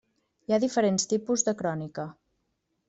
Hi 0.47 0.55
ha 0.55 0.59
diferents 0.63 1.05
tipus 1.13 1.47
de 1.51 1.57
crònica. 1.61 2.09